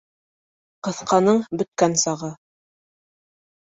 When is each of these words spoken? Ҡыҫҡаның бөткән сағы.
Ҡыҫҡаның 0.87 1.43
бөткән 1.61 1.97
сағы. 2.07 2.35